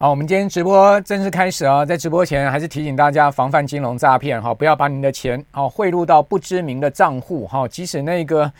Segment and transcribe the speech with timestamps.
[0.00, 1.84] 好，我们今天直播正式开始啊！
[1.84, 8.52] 在直播前，还是提醒大家防范金融诈骗哈，不要把您的钱啊汇入到不知名的账户哈，即使那个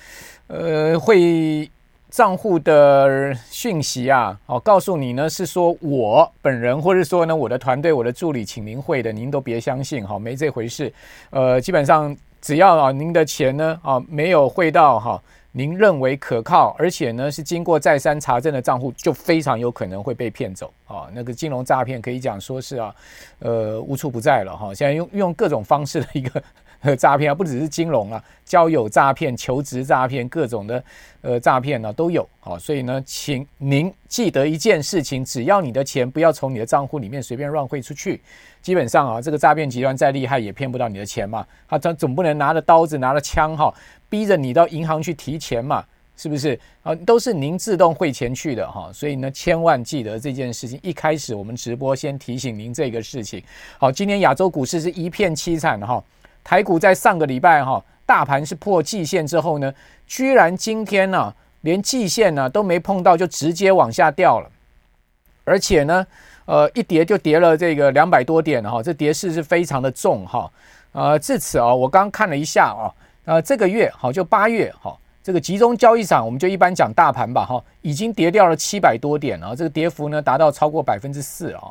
[0.48, 1.70] 呃汇
[2.10, 10.92] 账户的讯息啊，哦告诉你呢是说我本人，或者说呢我的团队、我的助理请您汇的，您都别相信哈，没这回事。
[11.30, 15.22] 呃，基本上只要啊您的钱呢啊没有汇到哈。
[15.58, 21.10] 您认为可靠，而且呢是经过再三查证的账户，就非常有可能会被骗走啊！
[21.12, 22.94] 那个金融诈骗可以讲说是啊，
[23.40, 24.72] 呃，无处不在了哈。
[24.72, 30.84] 现在用用各种方式的一个诈骗啊，不只是金融啊，交友诈骗、求职诈骗，各种的
[31.22, 32.24] 呃诈骗呢都有。
[32.38, 38.20] 好，所以呢，请您记得一件事情：只要你的钱不要从你的账户里面随便乱汇出去，
[38.62, 41.44] 基本上啊，这个诈骗集团再厉害也骗不到你的钱嘛。
[41.68, 43.74] 他他总不能拿着刀子、拿着枪哈。
[44.08, 45.84] 逼着你到银行去提钱嘛，
[46.16, 46.94] 是不是啊？
[46.94, 50.78] 都是您自动汇钱去的哈，所以呢，千万记得这件事情。
[50.82, 53.42] 一开始我们直播先提醒您这个事情。
[53.78, 56.02] 好，今天亚洲股市是一片凄惨哈，
[56.42, 59.72] 台股在上个礼拜哈，大盘是破季线之后呢，
[60.06, 64.50] 居然今天呢，连季线呢都没碰到，就直接往下掉了，
[65.44, 66.06] 而且呢，
[66.46, 70.50] 呃，一跌就跌了这个两百多点哈，这跌势是非常的重哈。
[70.92, 72.90] 呃，至此啊，我刚看了一下啊。
[73.28, 81.64] 呃，这个月好，就八月好，这个集中交易场，我们就一般讲大盘吧，哈，已经跌掉了七百多点了，这个跌幅呢达到超过百分之四啊。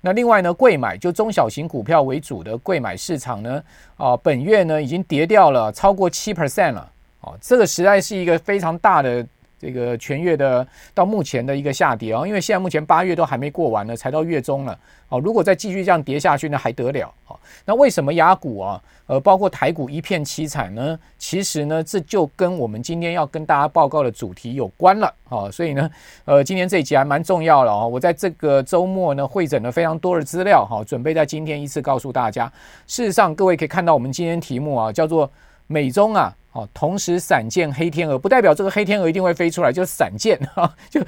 [0.00, 3.62] 那另外呢，贵买就中小型股票为主的贵买市场呢，
[3.98, 6.90] 啊，本月呢已经跌掉了超过七 percent 了，
[7.20, 9.26] 啊，这个实在是一个非常大的。
[9.62, 14.76] 这个全月的到目前的一个下跌啊，因为现在目前八月都还没过完呢，才到月中了
[15.08, 15.20] 哦。
[15.20, 17.38] 如果再继续这样跌下去，那还得了哦？
[17.64, 20.98] 那为什么雅股啊，呃，包括台股一片凄惨呢？
[21.16, 25.48] 其实呢，这就跟我们今天要跟大家报告的主题有关了啊。
[25.48, 25.88] 所以呢，
[26.24, 27.86] 呃，今天这一集还蛮重要的啊。
[27.86, 32.52] 我在这个周末呢，会诊了非常多的资料哈，准备在今天一次告诉大家。
[32.88, 35.30] 事实上，各位可以看到我们今天题目啊，叫做
[35.72, 36.32] 美中啊。
[36.52, 41.00] 哦，同时闪见黑天鹅，不代表这个黑天鹅一定会飞出来，就是闪见 哈，就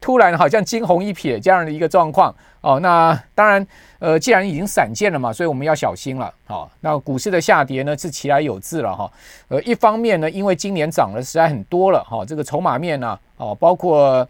[0.00, 2.78] 突然好像惊鸿一瞥这样的一个状况哦。
[2.78, 3.66] 那当然，
[3.98, 6.32] 呃，既然已经闪见了嘛，所以我们要小心了。
[6.46, 9.12] 好，那股市的下跌呢是其来有自了哈。
[9.48, 14.24] 呃，一方面呢，因为今年涨了实在很多了哈，这个筹码面呢，哦，包括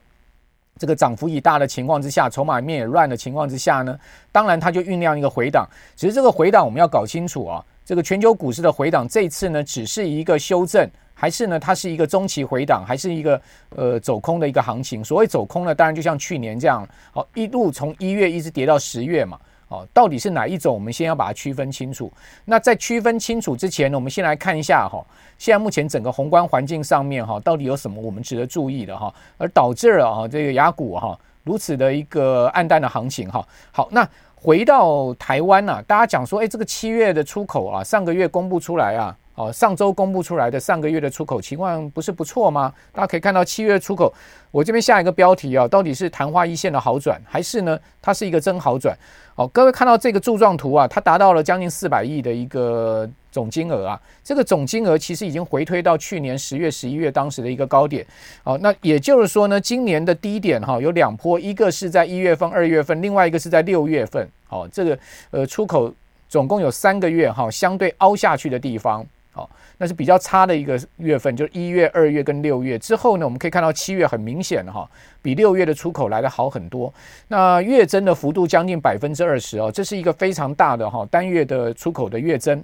[0.79, 3.95] 这个涨幅已大的情况之下，筹码面也乱的情况之下呢，
[4.33, 5.69] 当然它就酝酿一个回档。
[5.95, 7.63] 只是这个回档我们要搞清楚啊。
[7.85, 15.05] 这个全球股市的回档，这次呢只是一个修正，还是呢它是一个中期回档，还是一个呃走空的一个行情？
[15.05, 20.73] 所谓走空呢，当然就像去年这样，好，一路从一月一直跌到十月嘛，哦，到底是哪一种？
[20.73, 22.11] 我们先要把它区分清楚。
[22.45, 25.05] 那在区分清楚之前呢，我们先来看一下哈，
[25.37, 33.45] 现在目前整个宏观环境上面哈，到底有什么我们值得注意的哈，而导致了啊这个雅股哈如此的一个暗淡的行情哈。
[33.73, 34.09] 好，那。
[34.43, 42.75] 回到台湾啊，大家讲说，哎，这个七月的出口啊，上个月公布出来啊，哦，上周公布出来的上个月的出口情况不是不错吗？
[42.91, 44.13] 大家可以看到七月出口，
[44.51, 48.99] 我这边下一个标题啊，到底是昙花一现的好转，还是呢，它是一个真好转？
[49.37, 53.09] 哦，各位看到这个柱状图啊，它达到了将近四百亿的一个。
[53.33, 58.07] 总金额啊，这个总金额其实已经回推到去年十月、十一月当时的一个高点。
[58.45, 64.29] 好，那也就是说呢，今年的低点哈有两波，一个是在一月份、二月份，另外一个是在六月份。
[64.47, 64.99] 好，这个
[65.31, 65.93] 呃出口
[66.29, 69.05] 总共有三个月哈相对凹下去的地方。
[69.35, 74.87] 好，那是比较差的一个月份，就是一月、二月跟六月之后呢，我们可以看到七月很明显哈，
[75.23, 76.93] 比六月的出口来得好很多。
[77.29, 82.63] 那月增的幅度将近百分之二十哦，这是一个非常大的哈单月的出口的月增。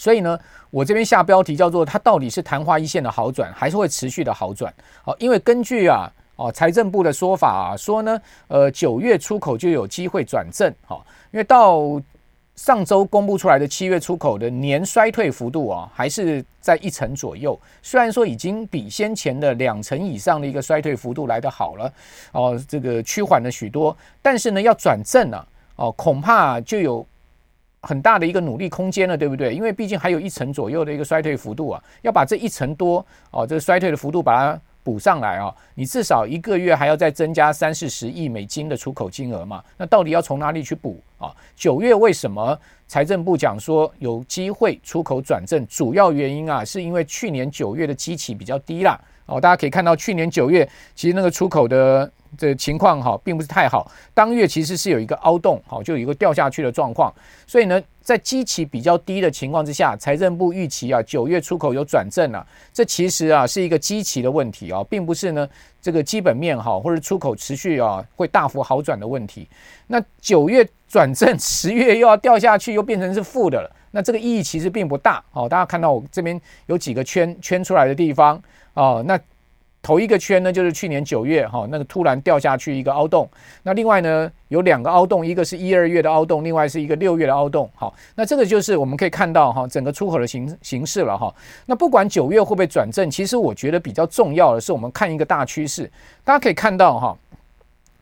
[0.00, 0.38] 所以呢，
[0.70, 4.72] 我这边下标题叫做“它到底是昙花一现的好转，还是会持续的好转？”
[5.04, 8.18] 好，因为根据啊，哦，财政部的说法啊，说呢，
[8.48, 10.74] 呃，九月出口就有机会转正。
[10.86, 12.00] 好，因为到
[12.56, 17.60] 上周公布出来的七月出口的年衰退幅度啊，还是在一成左右。
[17.82, 21.92] 虽然说已经比先前的两成以上的一个衰退幅度来得好了，
[22.32, 25.46] 哦，这个趋缓了许多，但是呢，要转正啊，
[25.76, 27.06] 哦，恐怕就有。
[27.82, 29.54] 很大的一个努力空间了，对不对？
[29.54, 39.62] 因为毕竟还有一成左右的一个衰退幅度啊，要把这一成多哦，这个衰退的幅度把它补上来啊，你至少一个月还要再增加三四十亿美金的出口金额嘛？
[39.76, 41.34] 那到底要从哪里去补啊？
[41.54, 45.66] 九月为什么财政部讲说有机会出口转正？
[45.66, 49.00] 主要原因啊，是因为去年九月的基期比较低啦。
[49.30, 52.10] 哦，大家可以看到去年九月其实那个出口的。
[52.38, 53.90] 这情况哈，并不是太好。
[54.14, 57.12] 当月其实是有一个凹洞，好，就有一个掉下去的状况。
[57.44, 62.46] 所以呢，在基期比较低的情况之下，财政部预期啊，九月出口有转正啊。
[62.72, 65.48] 这其实啊是一个基期的问题啊，并不是呢
[65.82, 69.48] 这个基本面好或者出口持续啊会大幅好转的问题。
[69.88, 73.68] 那九月转正，十月又要掉下去，又变成是负的了。
[73.90, 75.22] 那这个意义其实并不大。
[75.30, 78.40] 好，大家看到我这边有几个圈圈出来的地方
[78.74, 79.18] 哦，那。
[79.82, 83.26] 头一个圈呢，就是去年九月哈，那个突然掉下去一个凹洞。
[83.62, 87.66] 那另外呢，有两个凹洞，一个是一二月的凹洞，另外是一个六月的凹洞。
[87.74, 91.34] 好，那这个就是我们可以看到哈，整个出口的形形势了哈。
[91.64, 95.90] 那不管九月会不会转正，其实我觉得比较重要的是，我们看一个大趋势。
[96.24, 97.18] 大家可以看到哈，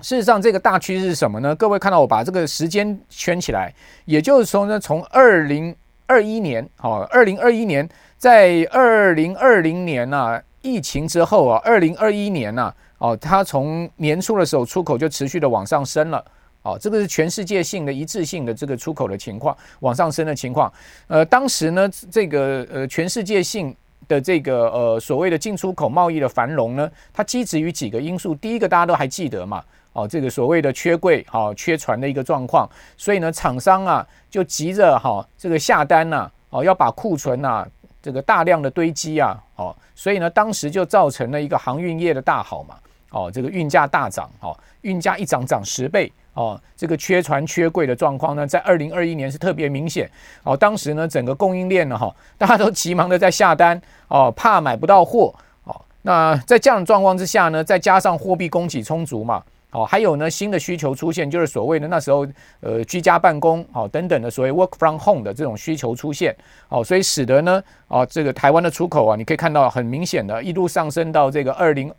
[0.01, 1.55] 事实上这个大趋势是什么呢？
[1.57, 3.73] 各位看到我把这个时间圈起来，
[4.05, 5.75] 也就是说呢，从二零
[6.07, 10.43] 二一年，好，二零二一年在二零二零年啊。
[10.61, 16.23] 疫情之后啊，二零二一年呐，哦，它从年初的时候出口就持续的往上升了，
[16.63, 20.71] 哦，这个是全世界性的一致性的这个出口的情况，往上升的情况。
[21.07, 23.75] 呃，当时呢，这个呃全世界性
[24.09, 28.35] 的这个呃所谓的进出口贸易的繁荣呢，它基质于几个因素。
[28.35, 37.67] 第一个大家都还记得嘛，哦，这个所谓的缺柜、哦缺船的一个状况，所以呢，厂商啊就急着哈这个下单呐，哦要把库存呐
[38.01, 39.75] 这个大量的堆积啊，哦。
[39.95, 42.77] 所以呢，当时就造成了一个航运业的大好嘛，
[43.11, 50.09] 哦，这个运价大涨，哦，运价一涨涨十倍，哦，这个缺船缺柜的状况呢，在二零二一年是特别明显，
[50.45, 55.35] 哦，当时呢，整个供应链呢，哈， 大家都急忙的在下单，哦，怕买不到货，
[55.65, 59.43] 哦，那在这样的状况之下呢，再加上货币供给充足嘛。
[59.71, 62.27] 好，还有呢，新的需求出现，就是所谓的那时候，
[62.61, 66.35] 呃，居家办公，好，等等的所谓 work from home 的这种需求出现，
[66.69, 71.93] 好，所以使得呢，啊，这个台湾的出口啊，你可以看到很明显的，一路上升到这个二零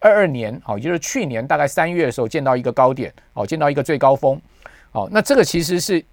[0.00, 4.40] 二二年，好，也就是去年大概三月的时候见到一个高点，好，见到一个最高峰，
[4.90, 6.04] 好，那这个其实是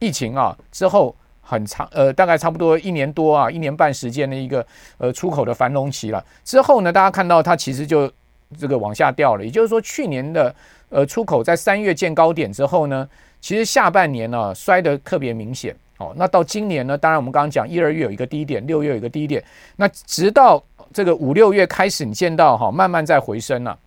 [0.00, 4.66] 疫情啊之后很长，呃，大概差不多一年多啊，一年半时间的一个
[4.98, 6.22] 呃出口的繁荣期了。
[6.44, 8.12] 之后呢，大家看到它其实就。
[8.58, 10.54] 这个往下掉了，也就是说，去年的
[10.88, 13.08] 呃出口在三月见高点之后呢，
[13.40, 15.74] 其实下半年呢、摔得特别明显。
[15.98, 19.42] 哦，那到今年呢，当然我们刚刚讲一二月有一个低点，六月有一个低点，
[19.76, 20.62] 那直到
[20.92, 23.78] 这个五六月开始，你见到哈、慢慢在回升了、啊。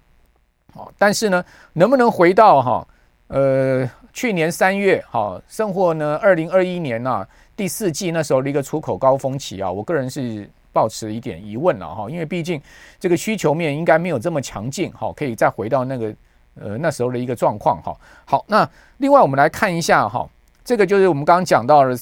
[0.75, 2.87] 哦，但是呢，能不能回到哈、
[3.27, 10.49] 呃去年三月好，甚或呢二零二一年呐、第四季那时候的一个出口高峰期啊，我个人是。
[10.75, 12.61] 保持一点疑问了哈，因为毕竟
[12.99, 16.13] 这个需求面应该没有这么强劲哈，可以再回到那个
[16.55, 17.95] 呃那时候的一个状况哈。
[18.25, 20.29] 好，那另外我们来看一下哈，
[20.65, 21.97] 这个就是我们刚刚讲到的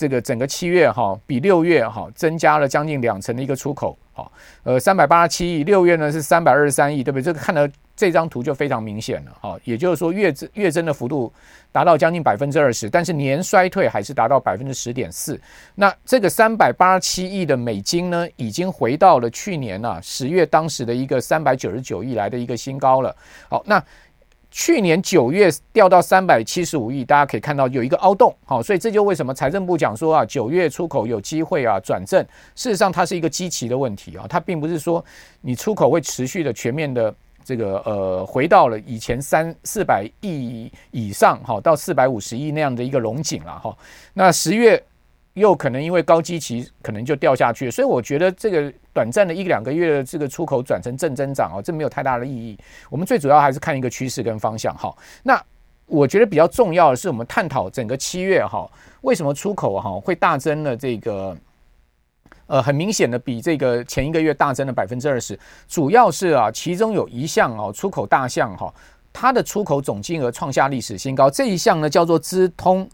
[0.00, 4.32] 这个整个七月哈比六月哈增加了将近两成的一个出口，好，
[4.62, 7.22] 呃三百八十七亿，六月呢是三百二十三亿，对不对？
[7.22, 7.68] 这个看了。
[7.96, 11.30] 这张图就非常明显了，哈，也就是说月增月增的幅度
[11.70, 15.38] 达到将近百分之二十，但是年衰退还是达到百分之十点四。
[15.74, 23.14] 那这个三百八十七亿的美金呢，已经回到了去年啊十月当时的一个三百九十九亿来的一个新高了。
[23.50, 23.84] 好，那
[24.50, 32.20] 去年九月掉到三百七十五亿，大家可以看到有一个凹洞，好，所以这就为什么财政部讲说啊，九月出口有机会啊转正。
[32.54, 35.04] 事实上，它是一个积极的问题啊，它并不是说
[35.40, 37.14] 你出口会持续的全面的。
[37.42, 43.76] 这个呃，回到了以前三四百亿以上哈，到四百五十亿那样的一个龙井了哈。
[44.12, 44.80] 那十月
[45.34, 52.58] 又可能因为高基期，可能就掉下去，所以我觉得这个短暂的一两个月的这个出口转成正增长哦，这没有太大的意义。
[52.88, 54.94] 我们最主要还是看一个趋势跟方向哈。
[55.22, 55.42] 那
[55.86, 58.70] 我觉得比较重要的是，我们探讨整个七月哈，
[59.02, 61.36] 为什么出口哈会大增了这个。
[62.46, 65.38] 呃，很明显的比这个前一个月大增了百分之二十，
[65.68, 68.74] 主要是啊，其中有一项哦，出口大项哈，
[69.12, 71.30] 它的出口总金额创下历史新高。
[71.30, 72.88] 这一项呢叫做资通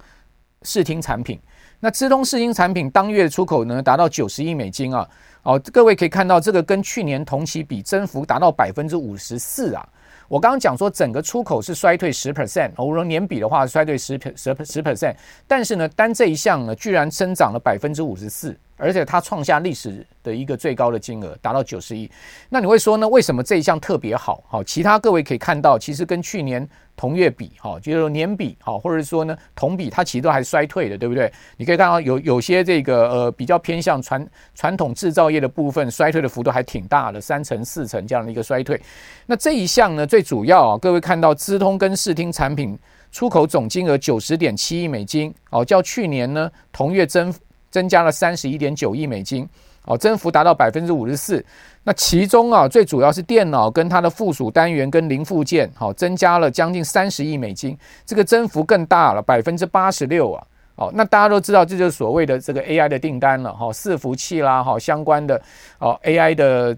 [0.60, 1.40] 视听产品，
[1.80, 5.06] 那资通视听产品当月出口呢达到九十亿美金啊，
[5.42, 9.86] 哦，各位可以看到这个跟去年同期比增幅达到百分之五十四啊。
[10.26, 15.14] 我刚刚讲说整个出口是衰退十 percent，我说年比的话衰退十十十 percent，
[15.46, 18.56] 但是呢单这一项呢居然增长了百分之五十四。
[18.76, 22.10] 而且它创下历史的一个最高的金额，达到九十亿。
[22.48, 23.08] 那你会说呢？
[23.08, 24.42] 为什么这一项特别好？
[24.48, 31.32] 好，其他各位可以看到，其实跟去年同月比，哈，就是年比，哈，或者说呢同比，它其实都还衰退的，对不对？
[31.56, 38.80] 你可以看到有有些这个呃比较偏向传传统制造业的部分，衰退的幅度还挺大的，三成四成这样的一个衰退。
[39.26, 42.78] 那这一项呢，最主要啊，各位看到资通跟视听产品
[43.10, 47.34] 出口总金额九十点七亿美金，哦，较去年呢同月增。
[47.76, 49.46] 增加了三十一点九亿美金，
[49.84, 51.44] 哦，增幅达到百分之五十四。
[51.84, 60.42] 那其中啊，最主要是电脑跟它的附属单元跟零附件，好，增加了将近三十亿美金，这个增幅更大了，百分之八十六啊。
[60.76, 65.38] 哦，那大家都知道，这就是所谓的这个 AI 的订单了，哈，伺服器啦，哈，相关的
[65.78, 66.74] 哦 AI 的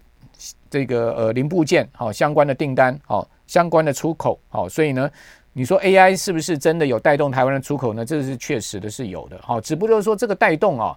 [0.69, 5.09] 这个呃零部件，好，相关的订单，好，相关的出口，好，所以呢，
[5.59, 8.05] 你说 AI 是不是真的有带动台湾的出口呢？
[8.05, 10.97] 这是确实的是有的，好，只不过就是说这个带动啊。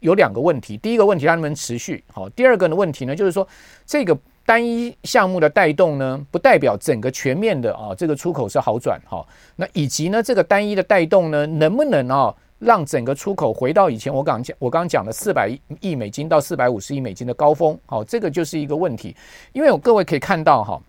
[0.00, 2.02] 有两个问题，第一个问题它能不能持续？
[2.12, 3.46] 好，第二个的问题呢，就是说
[3.86, 9.24] 这个单一项目的带动呢，不代表整个全面的啊这个出口是好转哈。
[9.56, 17.78] 那以及呢，这个单一的带动呢，能不能啊让整个出口回到以前我刚讲我刚讲的四百亿美金到四百五十亿美金的高峰？
[17.86, 19.16] 好，这个就是一个问题。
[19.52, 20.82] 因为各位可以看到哈，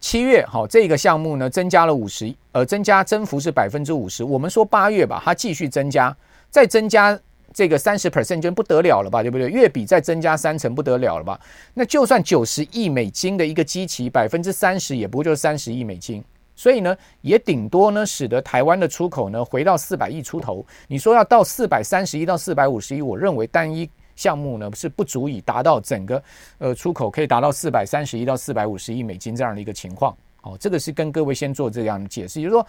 [0.00, 4.24] 七月好这个项目呢增加了五十，呃，增加增幅是百分之五十。
[4.24, 6.16] 我们说八月吧，它继续增加，
[6.50, 7.18] 再增加。
[7.52, 9.48] 这个三十 percent 就不得了了吧，对不对？
[9.50, 11.40] 月比再增加三成不得了了吧？
[11.74, 16.22] 那就算九十亿美金的一个基期，百分之三十也不过就是三十亿美金，
[16.54, 20.64] 所以呢，也顶多呢，使得台湾的出口呢回到四百亿出头。
[20.86, 23.90] 你说要到四百三十亿到四百五十亿，我认为单一
[24.20, 26.22] 项目呢是不足以达到整个
[26.58, 30.14] 呃出口可以达到四百三十亿到四百五十亿美金这样的一个情况。
[30.42, 32.66] 哦，这个是跟各位先做这样的解释，就是说，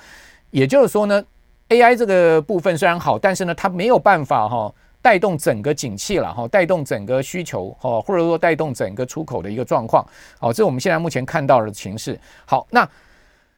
[0.50, 1.24] 也就是说呢。
[1.70, 10.06] AI 这个部分虽然好，但是呢，它没有办法哈带动整个景气了哈，带动整个需求哈，或者说带动整个出口的一个状况。
[10.38, 12.20] 好，这是我们现在目前看到的情势。
[12.46, 12.86] 好，那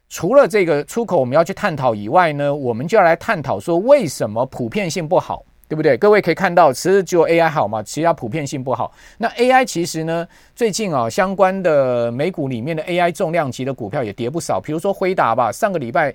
[0.09, 5.43] 除了这个出口我们要去探讨以外呢，我们就要来探讨说为什么普遍性不好。
[5.73, 5.97] 对不对？
[5.97, 8.93] 各位可以看到，其实只有 AI 好嘛，其他普遍性不好。
[9.17, 14.61] 那 AI 其实呢，最近啊，相关的美股里面的 AI 重量级的股票也跌不少。
[14.61, 16.13] 比如说辉达吧，上个礼拜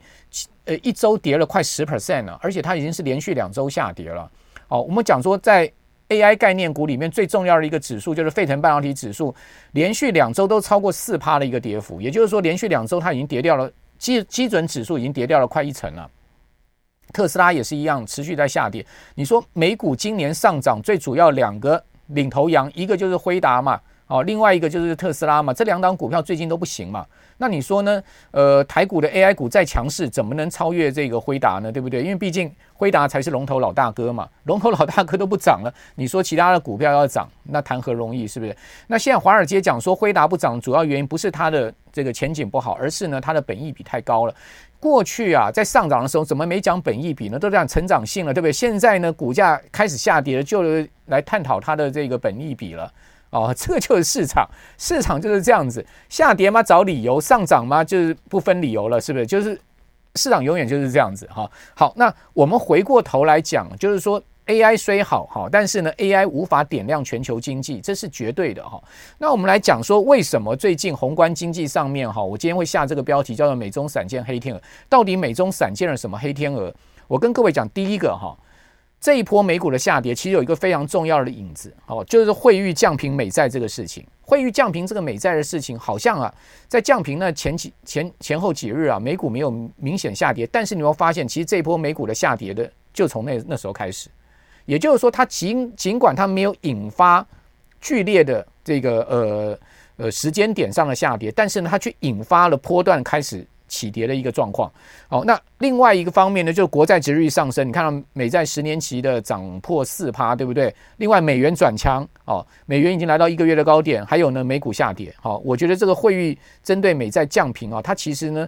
[0.67, 4.31] 呃一周跌了快十 percent 了，而且它已经是连续两周下跌了。
[4.69, 5.69] 哦，我们讲说在
[6.09, 9.35] AI 概念股里面最重要的一个指数就是费城半导体指数，
[9.73, 16.09] 连续两周都超过四趴的一个跌幅，也就是说连续两周它已经跌掉了基基准指数已经跌掉了快一成了。
[17.13, 18.85] 特斯拉也是一样，持续在下跌。
[19.15, 25.53] 你说美股今年上涨最主要两个领头羊，一个就是辉达嘛，哦，另外一个就是特斯拉嘛。
[25.53, 27.07] 这两档股票最近都不行嘛。
[27.41, 28.03] 那你说呢？
[28.33, 31.71] 呃，台股的 AI 股再强势，怎么能超越这个辉达呢？
[31.71, 32.03] 对不对？
[32.03, 38.27] 因为毕竟辉达才是龙头老大哥嘛，龙头老大哥都不涨了，你说其他的股票要涨，那谈何容易？
[38.27, 38.57] 是不是？
[38.89, 44.35] 那现在华尔街讲说辉达不涨，主要原因不是它的这个前景不好，而是呢它的本益比太高了。
[44.81, 47.39] 过去啊，在上涨的时候，怎么没讲本益比呢？
[47.39, 48.53] 都讲成长性了，对不对？
[48.53, 50.63] 现在呢，股价开始下跌了，就
[51.07, 52.93] 来探讨它的这个本益比了。
[53.31, 59.27] 哦， 这个就是市场，市场就是这样子，下跌嘛找理由，上涨嘛就是不分理由了，是不是？
[59.27, 59.61] 就是
[60.15, 61.51] 市场永远就是这样子哈。
[61.75, 64.23] 好，那我们回过头来讲，就是说。
[64.49, 68.83] AI 虽好哈，但是呢，AI 无法点亮全球经济，这是绝对的哈。
[69.19, 74.63] 那我们来讲说，为什么最近宏观经济上面哈，我今天会下这个标题叫做“美中闪见黑天鹅”。
[74.89, 76.75] 到底美中闪见了什么黑天鹅？
[77.07, 78.35] 我跟各位讲，第一个哈，
[78.99, 84.07] 这一波美股的下跌，其实有一个非常重要的影子，哦，就是惠誉降平美债这个事情。
[84.23, 86.35] 惠誉降平这个美债的事情，好像啊，
[86.69, 94.09] 在降平那前几前前后几日啊，美股没有明显下跌，但是你会发现，其实这一波美股的下跌的，就从那那时候开始。
[94.69, 97.27] 也就是说，它尽尽管它没有引发
[97.81, 99.59] 剧烈的这个呃
[99.97, 104.71] 呃时间点上的下跌，但是呢，它却引发了波段开始起跌的一个状况。
[105.09, 110.75] 好，那另外一个方面呢，就是国债殖利率上升，你看到美债十年期的涨破四趴，对不对？
[110.99, 115.11] 另外，美元转强，哦，美元已经来到一个月的高点，还有呢，美股下跌。
[115.19, 118.47] 好，我觉得这个汇率针对美债降平啊，它其实呢，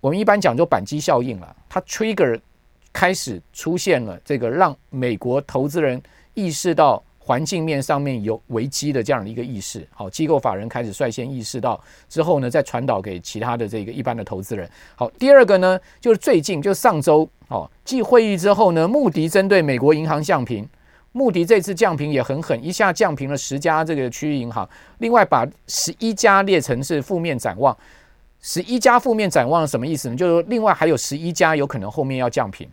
[0.00, 2.40] 我们一般讲就扳机效应了，它 trigger。
[2.92, 6.00] 开始出现了这个让美国投资人
[6.34, 14.68] 意识到环境面上面有危机的这样的一个意识，好，机构法人开始率先意识到之后呢，再传导给其他的这个一般的投资人。
[14.96, 20.68] 好，第二个呢，就是最近就上周哦，继会议之后呢，穆迪针对美国银行降评，
[21.12, 24.68] 穆迪这次降评也很狠，一下降评了十家这个区域银行，
[24.98, 27.76] 另外把十一家列成是负面展望，
[28.40, 30.16] 十一家负面展望什么意思呢？
[30.16, 32.68] 就是另外还有十一家有可能后面要降评。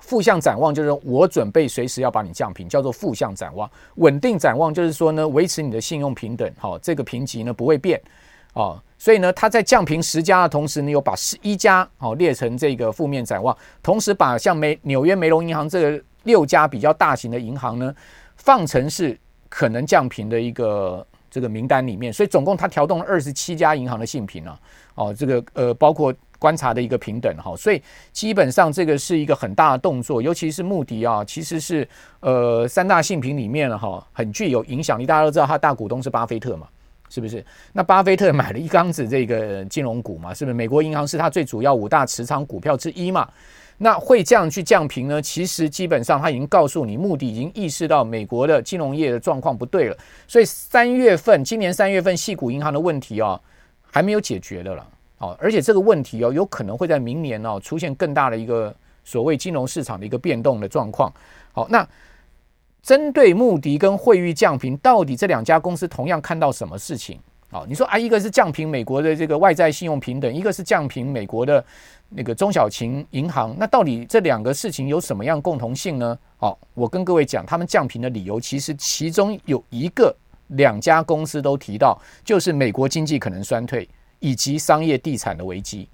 [0.00, 3.70] 负向展望就是我准备随时要把你降评，叫做负向展望。
[3.96, 8.00] 稳定展望就是说呢，维持你的信用平等，好，这个评级呢不会变，
[8.54, 17.94] 哦，所以呢，它在降评十家的同时你有把十一家哦列成这个负面展望，同时把像美纽约梅隆银行这个六家比较大型的银行呢，
[18.36, 24.58] 放成是可能降评的一个这个名单里面，所以总共它调动了二十七家银行的信评啊，
[24.94, 26.12] 哦，这个呃包括。
[26.40, 27.80] 观察的一个平等哈，所以
[28.10, 31.86] 基本上这个是一个很大的动作，尤其是穆迪啊，其实是
[32.18, 35.06] 呃三大信评里面了哈很具有影响力。
[35.06, 36.66] 大家都知道他大股东是巴菲特嘛，
[37.10, 37.44] 是不是？
[37.74, 40.54] 那巴菲特买了一缸子这个金融股嘛，是不是？
[40.54, 43.28] 美国银行是他最主要五大持仓股票之一嘛？
[43.82, 45.22] 那会这样去降评呢？
[45.22, 53.40] 其实基本上他已经告诉你，穆迪已经意识到美国的金融业的状况不对了，所以三月份今年三月份系股银行的问题啊
[53.90, 54.86] 还没有解决的了。
[55.20, 58.74] 哦，而且这个问题哦，有可能会在明年哦出现更大的一个
[59.04, 61.12] 所谓金融市场的一个变动的状况。
[61.52, 61.86] 好，那
[62.82, 67.20] 针对穆迪跟惠誉降评，到底这两家公司同样看到什么事情？
[67.50, 71.62] 好，你说啊，一个是降评美国的这个外债信用平等，一个是降评美国的
[72.08, 76.16] 那个中小型银行，那到底这两个事情有什么样共同性呢？
[76.38, 83.86] 好，我跟各位讲，他们降评的理由，其实其中有一个两家公司都提到，就是美国经济可能衰退。
[84.20, 85.88] 以及商业地产的危机，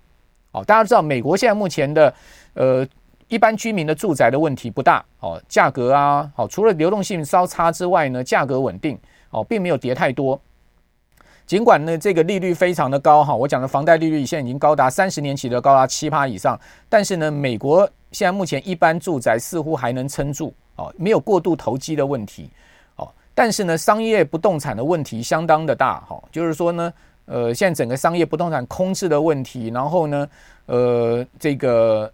[0.51, 2.13] 哦，大家知道美国现在目前的
[2.55, 2.87] 呃
[3.29, 8.99] 一般居民的住宅的问题不大，哦，价格啊，哦，除了流动性稍差之外呢，价格稳定，
[9.31, 10.39] 哦，并没有跌太多。
[11.47, 22.51] 尽管呢这个利率非常的高，哈，我讲的房贷利率现在已经高达三十年期的高达七趴以上，但是呢，美国现在目前一般住宅似乎还能撑住，哦，没有过度投机的问题，
[22.97, 26.93] 哦，但是呢，商业不动产的问题相当的大，哈，就是说呢。
[27.27, 30.29] 呃，现在整个商业不动产空置的问题，然后呢，
[30.67, 32.13] 呃，这个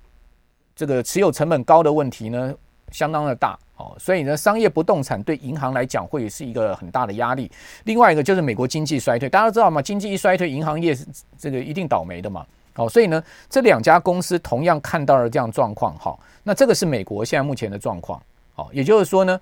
[0.74, 2.54] 这个持有成本高的问题呢，
[2.90, 7.50] 相当的大哦，所以呢，商业不动产对银行来讲会是一个很大的压力。
[7.84, 11.06] 另外一个就是美国经济衰退，大家都知道嘛，经济一衰退，银行业是
[11.38, 12.46] 这个一定倒霉的嘛。
[12.76, 15.94] 哦，所以呢，这两家公司同样看到了这样状况。
[15.98, 18.18] 好，那这个是美国现在目前的状况。
[18.54, 19.38] 好，也就是说呢。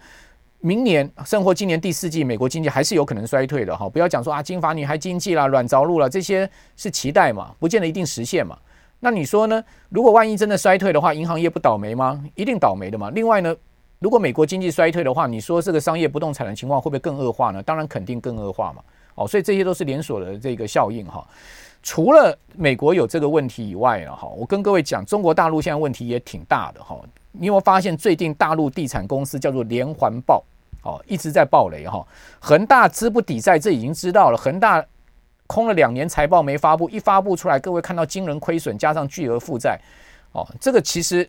[0.61, 3.89] 明年，甚或今年第四季，美国经济还是有可能衰退的哈。
[3.89, 8.59] 不要讲说啊，金发女孩经济啦、软着陆啦，这些是期待嘛，不见得一定实现嘛。
[9.01, 9.65] 那你说呢？
[9.89, 12.23] 如果万一真的衰退的话，银行业不倒霉吗？
[12.35, 13.09] 一定倒霉的嘛。
[13.11, 13.57] 另外呢，
[13.99, 17.63] 如果美国经济衰退的话，你说这个商业不动产的情况会不会更恶化呢？
[17.63, 18.83] 当然肯定更恶化嘛。
[19.15, 21.27] 哦，所以这些都是连锁的这个效应哈。
[21.83, 27.01] 除了美国有这个问题以外啊，哈，我跟各位讲，中国大陆现在问题也挺大的哈。
[27.33, 30.43] 你有没有发现最近大陆地产公司叫做连环爆？
[30.83, 32.07] 哦，一直在爆雷哈，
[32.41, 34.37] 恒大资不抵债，这已经知道了。
[34.37, 34.83] 恒大
[35.47, 39.79] 空了两年财报没发布，一发布出来，各位看到惊人亏损，加上巨额负债，
[40.33, 41.29] 哦，这个其实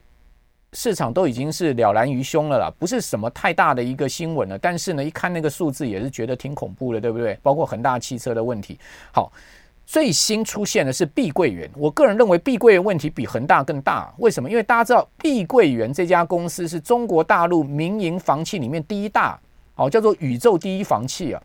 [0.71, 4.57] 市场都已经是了然于胸了啦，不是什么太大的一个新闻了。
[4.57, 7.37] 但是呢，一看那个数字也是觉得挺恐怖的，对不对？
[7.43, 8.79] 包括恒大汽车的问题。
[9.11, 9.31] 好。
[9.85, 14.13] 最新出现的是碧桂园，我个人认为碧桂园问题比恒大更大。
[14.19, 14.49] 为什么？
[14.49, 19.37] 因为大家知道碧桂园这家公司是中国大陆民营房企里面第一大，
[19.75, 21.43] 哦，叫做宇宙第一房企啊。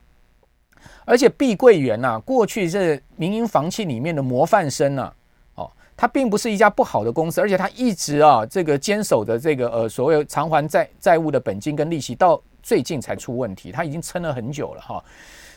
[1.05, 5.13] 而且碧桂园呐，过去是民营房企里面的模范生呢，
[5.57, 15.05] 哦，它并不是一家不好的公司，而且它一直啊这个坚守的这个呃所谓偿还债债务的本金跟利息，到最近才出问题，它已经撑了很久了哈。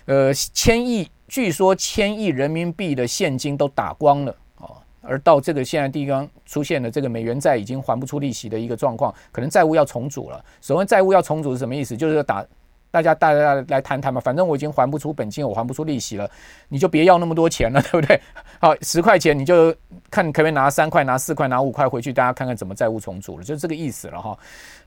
[0.05, 10.43] 呃，千亿，据说千亿人民币的现金都打光了哦，而到这个现在地方出现了这个美元债已经还不出利息的一个状况，可能债务要重组了。
[10.59, 11.95] 所谓债务要重组是什么意思？
[11.95, 12.43] 就是打
[12.91, 16.27] 大家大家来谈谈嘛，反正我已经还不出本金，我还不出利息了，
[16.69, 18.19] 你就别要那么多钱了， 对不对？
[18.59, 19.71] 好，十块钱你就
[20.09, 24.35] 看可不可以拿三块、拿四块、拿五块回去，大家看看怎么债务重组了，就是这个意思了哈。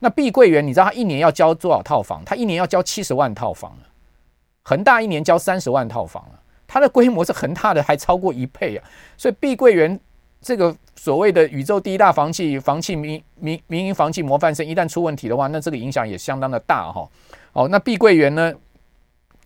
[0.00, 2.20] 那碧桂园，你知道他一年要交多少套房？
[2.24, 3.72] 他一年要交七十万套房。
[4.64, 8.84] 恒大一年交三十万套房啊，它的规模是恒大的还超过一倍啊，
[9.16, 9.98] 所以碧桂园
[10.40, 17.08] 这个所谓的宇宙第一大房企、房企民民民营房企模范生，一旦出问题的话，那这个影响也相当的大哈。
[17.52, 18.54] 哦，那碧桂园呢，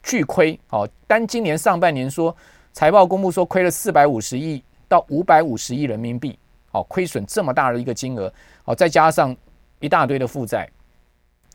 [0.03, 2.35] 巨亏哦，单今年上半年说
[2.73, 6.39] 财报公布说亏了四百五十亿到五百五十亿人民币，
[6.73, 8.33] 哦，亏损这么大的一个金额，
[8.65, 9.35] 哦，再加上
[9.81, 10.69] 一大堆的负债，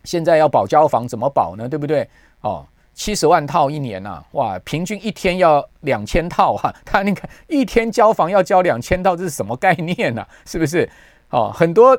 [0.04, 1.70] 现在要保交房怎么保呢？
[1.70, 2.10] 对不对？
[2.42, 2.66] 哦。
[2.94, 6.76] 七十万套一年呐、啊，哇，平均一天要两千套哈、啊。
[6.86, 10.28] 他你看一天交房要交两千套，这是什么概念呢、啊？
[10.46, 10.88] 是不是？
[11.30, 11.98] 哦，很多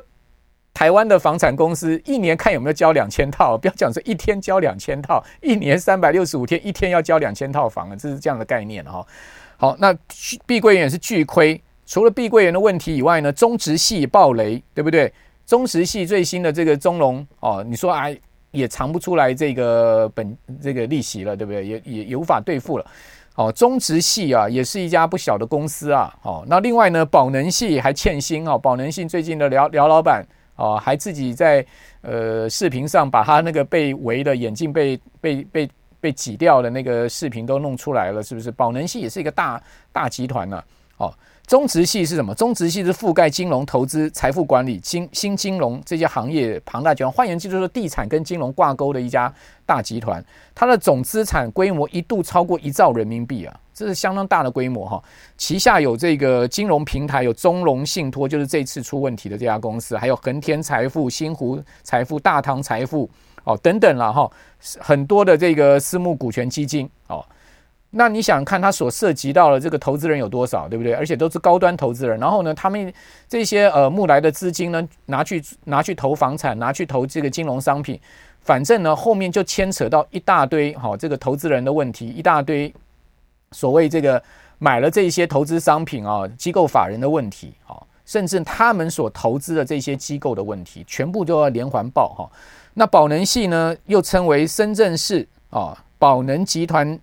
[0.73, 9.07] 台湾的房产公司一年看有没有交两千套，不要讲说一天交两千套，一年三百六十五天，一天要交两千套房啊，这是这样的概念哈、哦。
[9.57, 9.93] 好，那
[10.45, 15.11] 碧桂园是巨亏，除了碧桂园的问题以外呢，中植系爆雷，对不对？
[15.45, 18.17] 中植系最新的这个中龙哦，你说哎。
[18.53, 21.65] 也偿不出来这个本这个利息了，对不对？
[21.65, 22.85] 也也也无法兑付了。
[23.35, 26.13] 哦，中植系啊，也是一家不小的公司啊。
[26.21, 28.57] 哦，那另外呢，宝能系还欠薪哦。
[28.57, 30.23] 宝能系最近的廖廖老板
[30.55, 31.65] 哦，还自己在
[32.01, 38.51] 呃视频上把他那个被围的眼镜被被被被挤掉的那个视频都弄出来了，是不是？
[38.51, 39.59] 宝能系也是一个大
[39.91, 40.63] 大集团呢、啊。
[40.97, 41.13] 哦，
[41.45, 42.33] 中植系是什么？
[42.33, 47.11] 中植系是覆盖金融、投资、财富管理、金新金融这些行业庞大集团。
[47.11, 49.31] 换言之，就是地产跟金融挂钩的一家
[49.65, 50.23] 大集团。
[50.55, 55.03] 它的总资产规模一度超过一兆人民币啊，这是相当大的规模哈。
[55.37, 63.07] 旗下有这个金融平台，有中融信托，就是这次出问题的这家公司，还有恒天财富、新湖财富、大唐财富
[63.43, 64.31] 哦等等了哈，
[64.79, 67.23] 很多的这个私募股权基金哦。
[67.95, 70.93] 那你想看他所涉及到的这个投资人有多少，对不对？
[70.93, 72.19] 而且都是高端投资人。
[72.19, 72.91] 然后呢，他们
[73.29, 77.99] 这些呃募来的资金呢，拿去拿去投房产，拿去投这个金融商品，
[78.41, 82.73] 反正呢后面就牵扯到一大堆好、这个投资人的问题，一大堆
[83.51, 84.21] 所谓这个
[84.57, 92.27] 买了这些投资商品啊、机构法人的问题，好、哦，甚至他们所投资的这些机构的问题，全部都要连环爆哈、
[92.73, 96.99] 那宝能系呢，又称为深圳市啊、宝能集团。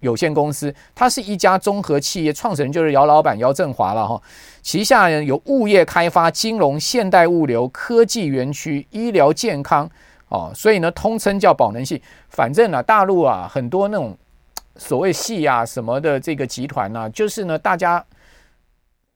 [0.00, 4.20] 有限公司，它是一家综合企业，创始人就是姚老板姚振华了哈。
[4.62, 9.88] 旗下有物业开发、金融、现代物流、科技园区、医疗健康
[10.28, 12.02] 哦，所以呢，通称叫宝能系。
[12.28, 14.16] 反正呢，大陆啊，很多那种
[14.76, 18.04] 所谓系啊什么的这个集团呢，就是呢，大家。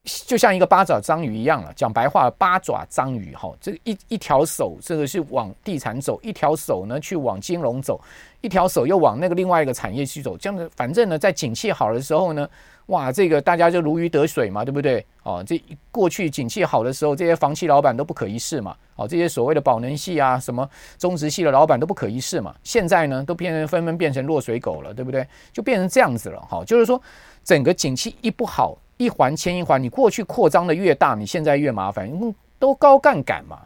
[0.05, 8.01] 就像一个八爪章鱼一样了，讲白话，八爪章鱼哈，这一一条手这个是往地产走，一条手呢去往金融走，
[8.41, 12.49] 一条手又往那个另外一个产业去走，这样的反正呢，在景气好的时候呢，
[12.87, 15.07] 哇，这个大家就如鱼得水嘛，对不对？
[15.23, 15.63] 哦，这
[15.93, 25.25] 过去景气好的时候，这些房企老板都不可一世嘛，哦，这些所谓的宝能系啊，什么中植系的老板都不可一世嘛，现在呢，都变成纷纷变成落水狗了，对不对？
[25.53, 27.01] 就变成这样子了，哈，就是说
[27.45, 28.77] 整个景气一不好。
[29.03, 33.59] 一环牵一环，你过去扩张的越大，你现在越麻烦，因为都高杠杆嘛，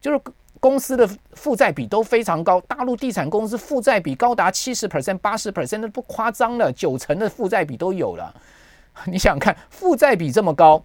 [0.00, 0.18] 就是
[0.58, 2.58] 公司的负债比都非常高。
[2.62, 8.34] 大陆地产公司负债比高达七十 percent、八十 percent，那不夸张了，九成的负债比都有了。
[9.06, 10.82] 你想想看，负债比这么高，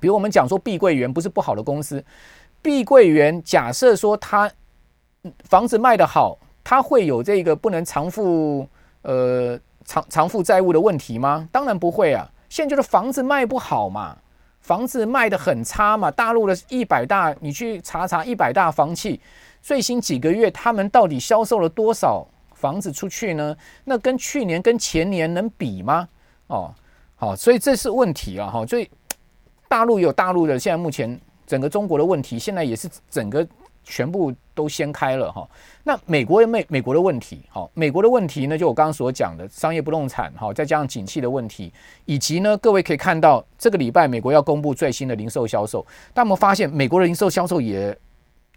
[0.00, 2.04] 比如我们讲说碧桂园不是不好的公司，
[2.60, 4.50] 碧桂园假设说它
[5.44, 8.68] 房子卖得好，它会有这个不能偿付
[9.02, 11.48] 呃偿偿付债务的问题吗？
[11.50, 12.30] 当然不会啊。
[12.48, 14.16] 现在就是房子卖不好嘛，
[14.60, 16.10] 房子卖得很差嘛。
[16.10, 19.20] 大陆的一百大，你去查查一百大房企，
[19.62, 23.56] 最新几个月他们到底销售了多少房子出去呢？
[23.84, 26.08] 那跟去年、跟前年能比吗？
[26.46, 26.74] 哦，
[27.16, 28.66] 好，所以这是问题啊，哈。
[28.66, 28.88] 所以
[29.68, 33.46] 大陆有大陆的，现在目前整个中国的问题，现在也是整个。
[33.84, 35.46] 全部都掀开了哈，
[35.82, 41.72] 那美国美美国的问题，好，美国的问题呢，就我刚刚所讲的商业不动产，哈，再加上景气的问题，
[42.04, 47.96] 以及呢，各位可以看到这个礼拜美国要公布最新的零售销售，但我们发现美国的零售销售也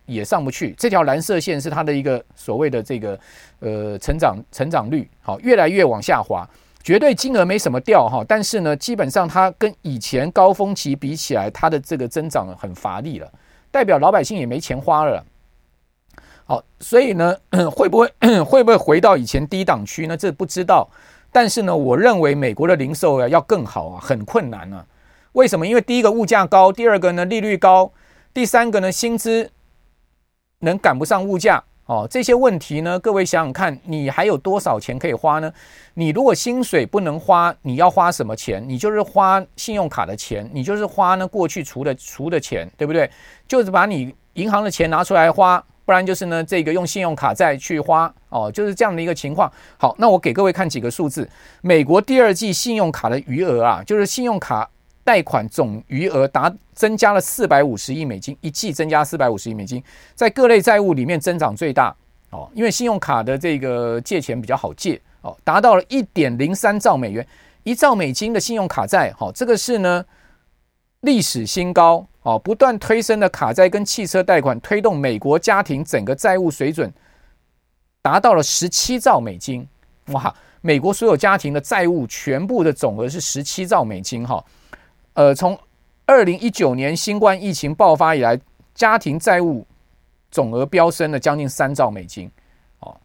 [0.06, 3.20] 也上不去，这条蓝色线是它的一个所谓的这个
[3.60, 6.48] 呃成长成长率，好，越来越往下滑，
[6.82, 13.30] 绝对金额没什么掉哈，但是呢，基本上它跟以前高峰期比起来，它的这个增长很乏力了。
[13.72, 15.24] 代表老百姓也没钱花了，
[16.46, 17.36] 好，所以呢，
[17.72, 18.12] 会不会
[18.44, 20.16] 会不会回到以前低档区呢？
[20.16, 20.90] 这不知道。
[21.32, 24.86] 但是呢，我认为美国的零售啊要更好啊，很困难啊。
[25.34, 25.68] 为什么？
[25.68, 27.92] 因为第一个物价高，第二个呢利率高，
[28.34, 29.52] 第三个呢薪资
[30.60, 31.64] 能赶不上物价。
[31.88, 35.52] 哦，这些问题呢，各位想想看，你还有多少钱可以花呢？
[35.94, 38.62] 你如果薪水不能花，你要花什么钱？
[38.68, 43.10] 你就是花信用卡的钱，你就是花呢过去除的除的钱，对不对？
[43.48, 49.50] 就是把你银行的钱拿出来花，不然就是呢这个用信用卡再去花，哦，就是这样的一个情况。
[49.78, 51.28] 好，那我给各位看几个数字，
[51.62, 54.70] 美国第二季信用卡的余额啊，就是信用卡。
[55.08, 59.82] 贷款总余额达增加了四百五十亿美金，一季增加四百五十亿美金，
[60.14, 61.96] 在各类债务里面增长最大
[62.32, 67.26] 哦，因为信用卡的这个借钱比较好借哦，达到了一点零三兆美元，
[67.64, 70.04] 一兆美金的信用卡债，好，这个是呢
[71.00, 76.92] 历史新高哦，不断推升的卡债跟汽车贷款，推动美国家庭整个债务水准
[78.02, 79.66] 达到了十七兆美金，
[80.08, 84.44] 哇，美国所有家庭的债务全部的总额是十七兆美金哈。
[85.18, 85.60] 呃，从
[86.06, 88.40] 二零一九年新冠疫情爆发以来，
[88.76, 89.66] 家庭债务
[90.30, 92.30] 总额飙升了将近三兆美金。
[92.82, 92.96] 哦，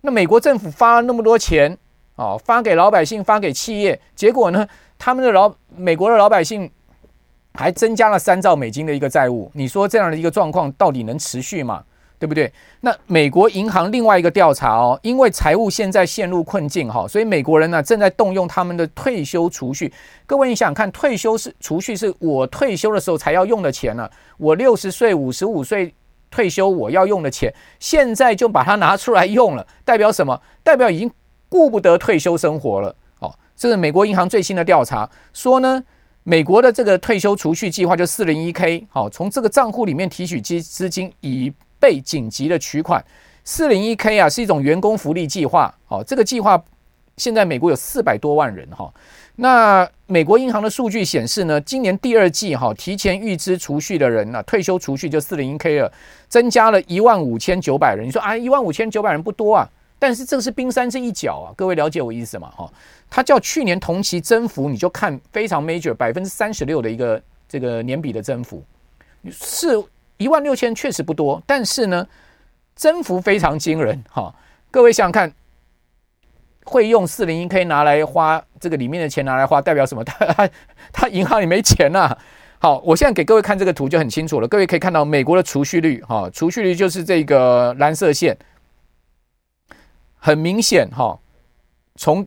[0.00, 1.78] 那美国政府发了那么多钱，
[2.16, 4.66] 哦，发给老百姓，发给企业，结果呢，
[4.98, 6.68] 他们的老美国的老百姓
[7.54, 9.48] 还增加了三兆美金的一个债务。
[9.54, 11.84] 你说这样的一个状况到底能持续吗？
[12.22, 12.52] 对不对？
[12.82, 19.92] 那美国银行另外一个调查哦，因为财务现在陷入困境哈，所以美国人呢正在动用他们的退休储蓄。
[20.24, 25.92] 各位，你想想看，退休是储蓄是我退休的时候才要用的钱呢、我六十岁、五十五岁
[26.30, 30.40] 退休我要用的钱，现在就把它拿出来用了，代表什么？
[30.62, 31.10] 代表已经
[31.48, 32.94] 顾不得退休生活了。
[33.18, 35.82] 哦，这是美国银行最新的调查说呢，
[36.22, 43.04] 美国的这个退休储蓄计划就四零一 K，好，从这个账户里面提取资资金以备紧急的取款。
[43.42, 46.62] 四零一 K 啊是一种员工福利计划，哦，这个计划
[47.16, 48.88] 现在美国有四百多万人哈。
[49.34, 55.92] 那美国银行的数据显示呢，今年第二季哈提前预支储蓄的人呢、啊，退休储蓄就四零一 K 了，
[56.28, 58.06] 增加了一万五千九百人。
[58.06, 59.68] 你说啊，一万五千九百人不多啊？
[59.98, 62.50] 但是这个是冰山这一角啊，各位了解我意思吗？
[62.56, 62.70] 哈，
[63.08, 68.62] 它较去年同期增幅，你就看非常 major，百分之三十六的一个这个年比的增幅，
[69.30, 69.82] 是
[70.22, 72.06] 一万六千确实不多，但是呢，
[72.74, 74.34] 增幅非常惊人哈。
[74.70, 75.32] 各位想想看，
[76.64, 80.04] 会用四零一 K 拿来花这个里面的钱拿来花，代表什么？
[80.06, 80.50] 他他
[80.92, 82.16] 他银行里没钱呐、
[82.58, 84.46] 好，我现在给各位看这个图就很清楚了。
[84.46, 88.38] 各位可以看到美国的储蓄率哈，储蓄率就是这个蓝色线。
[90.16, 91.18] 很明显哈，
[91.96, 92.24] 从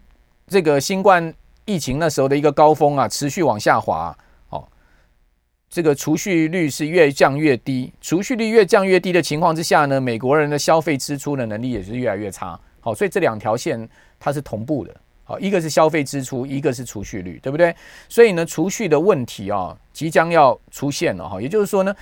[0.47, 4.15] 这个新冠疫情那时候的一个高峰啊，持续往下滑，
[5.75, 17.75] 这个储蓄率是越降越低，储蓄率越降越低的情况之下呢，美国人的消费支出的能力也是越来越差，好，所以这两条线它是同步的，好，一个是消费支出，一个是储蓄率，对不对？
[18.07, 21.93] 所以呢，储蓄的问题啊，即将要出现了哈，也就是说呢。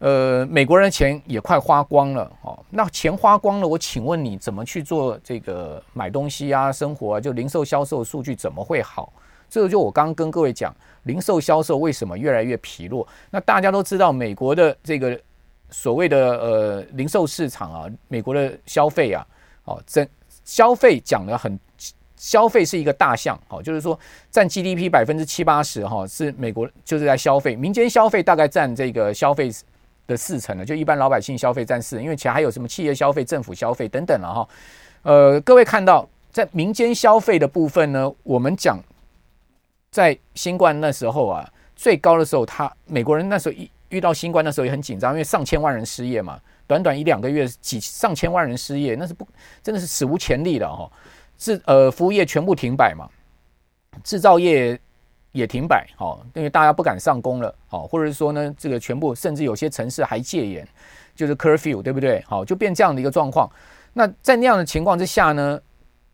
[0.00, 2.56] 呃，美国人的钱也快花光了哦。
[2.70, 7.20] 那钱花光了，我请问你怎么去做这个买东西啊、生活啊？
[7.20, 9.12] 就零售销售数据怎么会好？
[9.48, 13.06] 这个就我刚刚跟各位讲，零售销售为什么越来越疲弱？
[13.30, 15.18] 那大家都知道，美国的这个
[15.70, 19.26] 所谓的呃零售市场啊，美国的消费啊，
[19.64, 20.06] 哦，整
[20.44, 21.58] 消费讲的很，
[22.16, 23.98] 消费是一个大项，哦，就是说
[24.30, 29.50] 占 GDP 百分之七八十哈，是美国就是在消费，民间消费大概占这个消费。
[30.08, 34.48] 的四成了，就一般老百姓消费占四，因为其他还有什么企业消费、政府消费等等了哈。
[35.02, 38.82] 呃，各位看到在民间消费的部分呢，我们讲
[39.90, 49.26] 在新冠那时候啊，最高的时候，他美国人那时候一遇到新冠那时候也很紧张，因为上千万人失业嘛，短短一两个月几上千万人失业，那是不
[49.62, 50.90] 真的是史无前例的哈。
[51.36, 53.08] 制呃服务业全部停摆嘛，
[54.02, 54.78] 制造业。
[55.32, 60.66] 也停摆，好，因为大家不敢上工了，好，或者是说呢，这个全部甚至有些城市还戒严，
[61.14, 62.24] 就是 curfew，对不对？
[62.26, 63.48] 好，就变这样的一个状况。
[63.92, 65.60] 那在那样的情况之下呢，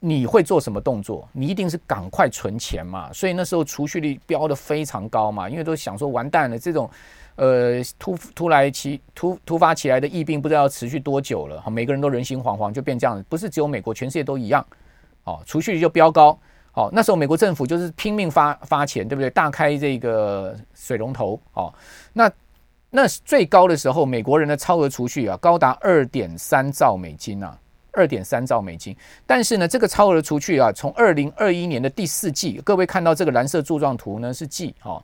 [0.07, 1.27] 你会做什么动作？
[1.33, 3.11] 你一定是赶快存钱嘛。
[3.11, 6.91] 所以那时候储蓄率飙得非常高嘛，因为都想说完蛋了，这种
[7.37, 13.25] 呃突突来其突突发起来的疫病不知道要持续多久了，好，每个人都人心惶惶，就变这样。
[13.31, 14.63] 不是只有美国，全世界都一样，
[15.25, 16.39] 哦，储蓄率就飙高。
[16.71, 19.31] 好，那时候美国政府就是拼命发发钱，对不对？
[19.31, 21.41] 大开这个水龙头。
[21.55, 21.73] 哦，
[22.13, 22.31] 那
[22.91, 27.57] 那最高的时候，美国人的超额储蓄啊，高达二点三兆美金啊，
[27.97, 28.97] 二点三兆美金。
[29.27, 34.75] 但是呢，这个超额储蓄啊，从二零二一年的第四季，各位看到这个蓝色柱状图呢，是季。
[34.83, 35.03] 哦，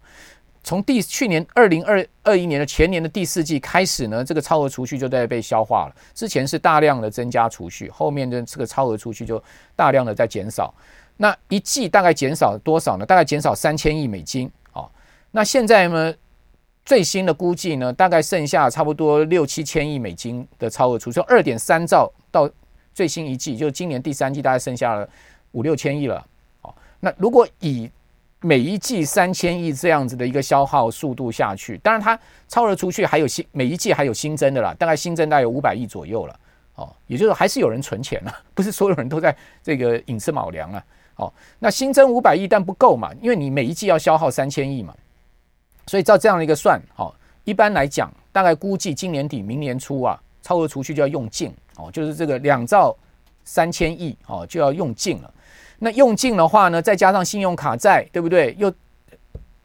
[0.63, 5.95] 从第去年二零二二一年的前年的第四季开始呢，这个超额储蓄就在被消化了。
[6.15, 9.43] 之前是大量的增加储蓄，后面的这个超额储蓄就
[9.75, 10.73] 大量的在减少。
[11.17, 13.07] 那一季大概减少多少呢？
[13.07, 14.51] 大概减少三千亿美金。
[14.73, 14.91] 哦，
[15.31, 16.15] 那现在呢，
[16.85, 22.49] 最新的估计呢，大概剩下差不多六七千亿美金的超额储蓄，二点三兆到
[23.01, 25.09] 最新一季，就是今年第三季，大概剩下了
[25.53, 26.23] 五六千亿了。
[26.61, 27.91] 哦，那如果以
[28.43, 36.41] 每一季三千亿这样子的一个消耗速度下去，当然它超额出去还有新每一季还有新增的啦，大概新增大概有五百亿左右了。
[36.75, 40.85] 哦，也就是还是有人存钱了， 不是所有人都在这个寅吃卯粮啊。
[41.17, 44.95] 哦，那新增五百亿，但不够嘛，因为你每一季要消耗三千亿嘛，
[45.87, 52.95] 所以照这样的一个算，好，一般来讲，大概估计今年底、明年初啊，超额出去就要用尽哦，就是这个两兆
[53.45, 55.35] 三千亿哦，就要用尽了。
[55.79, 58.55] 那用尽的话呢，再加上信用卡债，对不对？
[58.59, 58.73] 又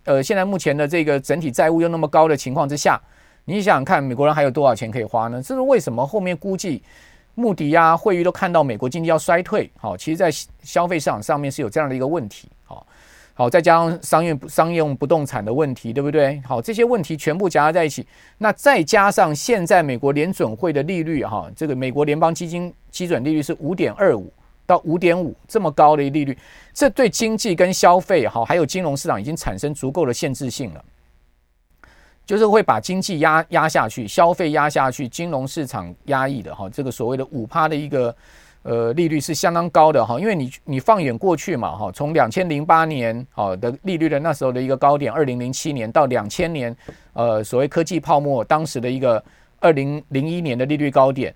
[0.05, 3.01] 呃，现在目前的这个整体债务又那么高的情况之下，
[3.43, 5.41] 你想想看，美国人还有多少钱可以花呢？
[5.41, 6.81] 这是为什么后面估计？
[7.37, 10.31] 穆迪呀，惠誉都看到美国经济要衰退，好，其实，在
[10.63, 12.87] 消费市场上面是有这样的一个问题，好，
[13.37, 16.41] 好，再加上商业商用不动产的问题，对不对？
[16.47, 24.31] 好，这些问题全部夹在一起，那再加上现在美国联准会的利率，哈，这个美国联邦基金基准利率是五点二五
[24.65, 26.37] 到五点五这么高的利率，
[26.73, 30.81] 这对经济跟消费，哈，还有金融市场已经产生足够的限制性了。
[32.25, 38.15] 就是会把经济压压下去，消费压下去，金融市场压抑的哈，这个所谓的五趴的一个
[38.65, 46.75] 呃利率是相当高的哈，因为你你放眼过去嘛哈，从两千零八年好的利率的那时候的一个高点，二零零七年到两千年
[47.13, 49.23] 呃所谓科技泡沫当时的一个
[49.59, 51.31] 二零零一年的利率高点，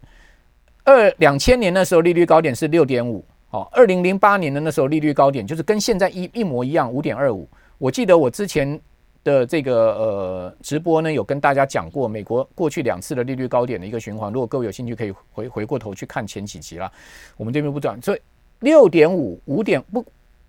[0.83, 8.79] 二两千年那时候利率高点是六点五，哦，二零零八年的那时候利率高点就是跟现在一一模一样五点二五，我记得我之前。
[9.23, 14.31] 的这个呃直播呢，有跟大家讲过美国过去两次的利率高点的一个循环。
[14.31, 16.91] 如果各位有兴趣，可以回回过头去看前几集啦。
[17.37, 18.19] 我们这边不讲，所以
[18.59, 20.05] 六点五、五点不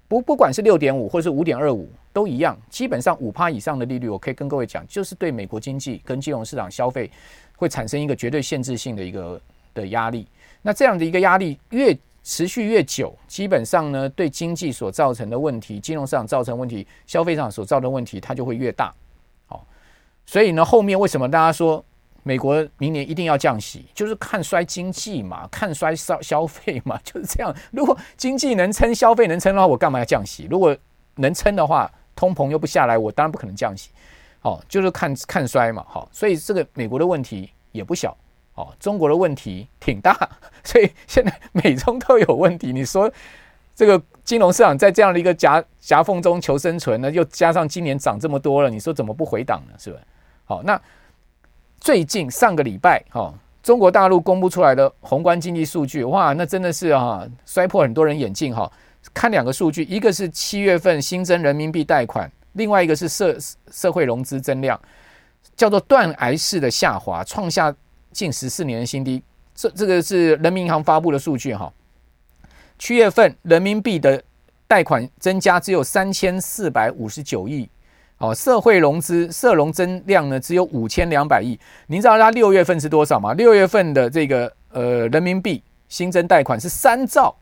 [0.08, 7.10] 不不管是六点五或是五点二五都一样，基本上五趴以上的利率，我可以跟各位讲，就是对美国经济跟金融市场消费
[7.56, 9.40] 会产生一个绝对限制性的一个
[9.74, 10.26] 的压力。
[10.62, 18.94] 那这样的一个压力越持续越久，基本上呢，对经济所造成的问题、金融市场造成问题、消费上所造成的问题，它就会越大。
[19.46, 19.66] 好，
[20.26, 21.82] 所以呢，后面为什么大家说
[22.22, 27.54] 美国明年一定要降息，就是看衰经济嘛，看衰消消费嘛， 就是这样。
[27.70, 30.46] 如果经济能撑，消费能撑的话，我干嘛要降息？
[30.50, 30.76] 如果
[31.16, 33.90] 能撑的话，通膨又不下来，我当然不可能降息。
[34.40, 35.84] 好，就是看看衰嘛。
[35.88, 38.16] 好，所以这个美国的问题也不小。
[38.60, 40.14] 哦，中国的问题挺大，
[40.62, 42.72] 所以现在美中都有问题。
[42.72, 43.10] 你说
[43.74, 49.74] 这个金融市场在这样的一个夹夹缝中求生存呢，又加上今年涨这么多了，你说怎么不回档呢？
[49.78, 50.02] 是不是？
[50.44, 50.78] 好，那
[51.80, 58.70] 最近上个礼拜，哈，中国大陆公布出来的宏观经济数据，哇，那真的是啊，摔破很多人眼镜哈。
[59.14, 63.34] 看两个数据，一个是七月份新增人民币贷款，另外一个是社
[63.70, 64.78] 社会融资增量，
[65.56, 67.74] 叫做断崖式的下滑，创下。
[68.12, 69.22] 近十四年的新低，
[69.54, 71.72] 这这个是人民银行发布的数据哈。
[72.78, 74.22] 七月份人民币的
[74.66, 77.68] 贷款增加只有三千四百五十九亿，
[78.18, 81.58] 哦，社会融资社融增量呢只有五千两百亿。
[81.86, 83.32] 您知道它六月份是多少吗？
[83.34, 87.36] 六月份的这个呃人民币新增贷款是三兆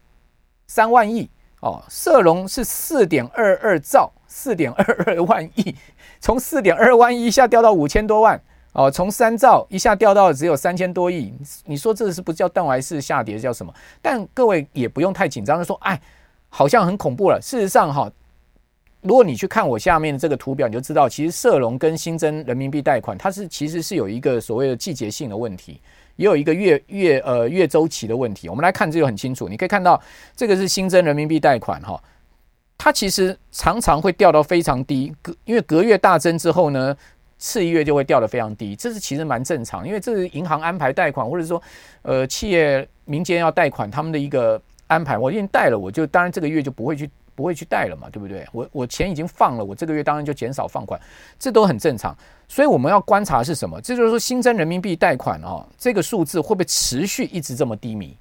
[0.66, 5.74] 三万亿哦，社融是四点二二兆四点二二万亿，
[6.20, 8.40] 从四点二万亿一下掉到五千多万。
[8.78, 11.32] 哦，从三兆一下掉到只有三千多亿，
[11.64, 13.74] 你说这是不叫断崖式下跌，叫什么？
[14.00, 16.00] 但各位也不用太紧张，就说哎，
[16.48, 17.40] 好像很恐怖了。
[17.42, 18.08] 事实上哈，
[19.00, 25.80] 如果你去看我下面的这个图表，你就知道，其实社融跟新增人民币贷款，它是其实是有一个所谓的季节性的问题，
[26.14, 28.48] 也有一个月月呃月周期的问题。
[28.48, 30.00] 我们来看这个很清楚，你可以看到
[30.36, 32.00] 这个是新增人民币贷款哈，
[32.78, 36.96] 它其实常常会掉到非常低，隔因为隔月大增之后呢。
[37.38, 41.62] 次一月就会掉得非常低，这是其实蛮正常，因为这是银行安排贷款，或者说，
[42.02, 45.16] 呃，企业民间要贷款，他们的一个安排。
[45.16, 48.44] 我已经贷了，我就当然这个月就不会去不会去贷了嘛，对不对？
[48.50, 51.00] 我我钱已经放了，我这个月当然就减少放款，
[51.38, 52.16] 这都很正常。
[52.48, 53.80] 所以我们要观察是什么？
[53.80, 58.16] 这就是说新增人民币贷款啊，这个数字会不会持续一直这么低迷？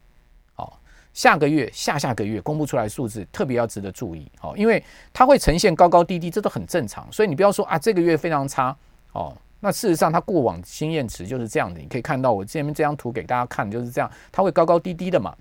[0.58, 0.72] 哦，
[1.14, 7.12] 下个月、下下个月公布出来数字特别要值得注意哦，因为它会呈现高高低低，这都很正常。
[7.12, 8.76] 所以你不要说啊，这个月非常差。
[9.18, 11.80] 哦，那事实上，它过往经验值就是这样的。
[11.80, 15.36] 你可以看到，我这边这张图给大家看，就是这样，它会高高低低的嘛。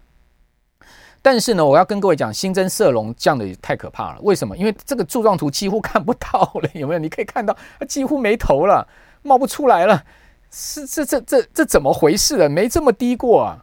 [1.21, 4.21] 但是呢，我要跟各位讲，新增社融降的也太可怕了。
[4.23, 4.57] 为什么？
[4.57, 6.99] 因为这个柱状图几乎看不到了， 有没有？
[6.99, 8.87] 你可以看到，它几乎没头了，
[9.23, 10.03] 冒不出来了。
[10.51, 12.49] 是这这这这怎么回事了？
[12.49, 13.63] 没这么低过啊！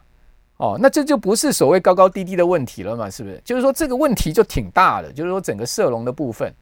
[0.58, 3.10] 哦，那这就不是所谓高高低低的问题了嘛？
[3.10, 3.40] 是不是？
[3.44, 6.54] 就是说这个问题就挺大的，就是说整个社融的部分。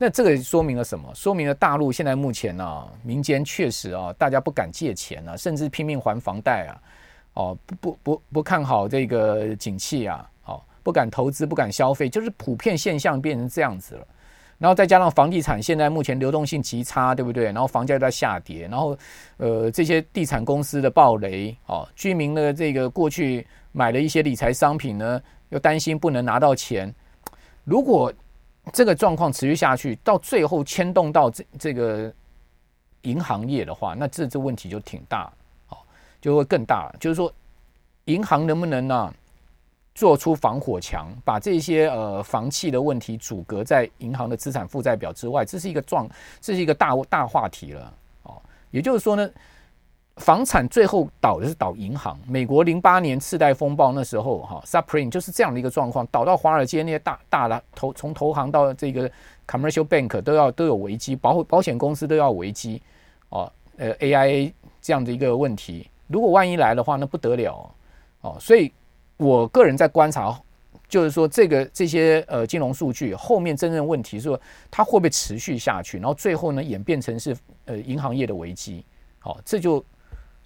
[0.00, 1.12] 那这个说明了什么？
[1.12, 6.72] 说明了大陆现在目前呢、民间确实啊，大家不敢借钱啊，甚至拼命还房贷啊，
[7.34, 14.06] 哦，不不不不看好这个景气啊，哦，不敢投资，不敢消费，就是普遍现象变成这样子了。
[14.56, 17.46] 然后再加上房地产现在目前流动性极差，对不对？
[17.46, 18.96] 然后房价在下跌，然后
[19.38, 26.94] 呃，这些地产公司的暴雷，哦，居民的这个过去买了一些理财商品呢，又担心不能拿到钱，
[27.64, 28.12] 如果。
[28.72, 32.12] 这个状况持续下去，到最后牵动到这这个
[33.02, 35.32] 银行业的话，那这这问题就挺大，
[35.68, 35.78] 哦，
[36.20, 36.92] 就会更大。
[37.00, 37.32] 就是说，
[38.04, 39.14] 银行能不能呢、
[39.94, 46.08] 做出防火墙，把这些呃房企的问题阻隔在银行的资产负债表之外，这是一个状，
[46.40, 49.30] 这是一个大大话题了，哦，也就是说呢。
[50.18, 52.18] 房产最后倒的是倒银行。
[52.26, 59.10] 美国零八年次贷风暴那时候，哈，Supreme 就是这样的一个状况，倒到华尔街那些大大的投从投行到这个
[59.46, 62.82] commercial bank 都要都有危机，保保险公司都要危机，
[63.30, 64.52] 哦，呃，AIA
[64.82, 67.70] 这样的一个问题，如果万一来的话，那不得了，
[68.20, 68.72] 哦，所以
[69.16, 70.38] 我个人在观察，
[70.88, 78.84] 就是说这个这些呃金融数据后面真正问题是说它会不会持续下去，然后最后呢演变成是呃银行业的危机，
[79.20, 79.84] 好，这就。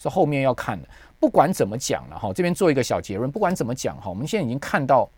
[0.03, 0.89] 是后面要看的，
[1.21, 3.31] 不管怎么讲了哈，这边做一个小结论。
[3.31, 5.09] 不管怎么讲哈，我们现在已经看到，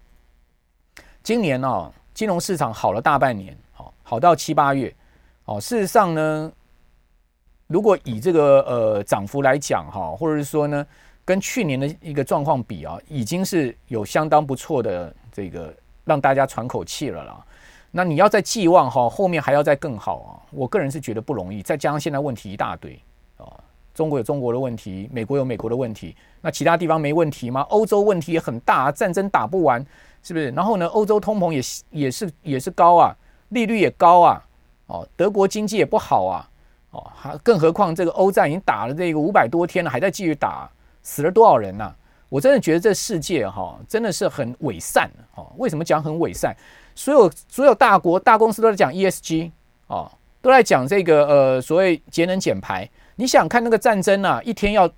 [1.22, 4.94] 今年啊，金融市场好了大半年，好，好到七八月，
[5.46, 6.52] 哦，事实上呢，
[7.66, 10.86] 如果以这个呃涨幅来讲哈，或者是说呢，
[11.24, 17.44] 跟去年的一个状况比啊，已经是有相当不错的这个让大家喘口气了啦。
[17.96, 20.30] 那你要再寄望哈，后面还要再更好啊！
[20.50, 21.62] 我个人是觉得不容易。
[21.62, 23.00] 再加上现在问题一大堆
[23.36, 23.46] 啊，
[23.94, 27.60] 中国有中国的问题，美国有美国的问题，那其他地方没问题吗？
[27.70, 29.84] 欧洲问题也很大，战争打不完，
[30.22, 30.50] 是不是？
[30.50, 33.14] 然后呢，欧洲通膨也也是也是高啊，
[33.50, 34.44] 利率也高啊，
[34.88, 36.50] 哦，德国经济也不好啊，
[36.90, 40.68] 哦，还更何况这个欧战已经打了这个五百多天了，还在继续打，
[41.02, 41.94] 死了多少人呐？
[42.28, 45.46] 我真的觉得这世界哈，真的是很伪善哦。
[45.56, 46.52] 为什么讲很伪善？
[46.96, 49.52] 所有所有大国大公司都在讲 ESG
[49.86, 50.10] 哦，
[50.42, 52.90] 都在讲这个呃所谓节能减排。
[53.16, 54.90] 你想看那个战争啊，一天要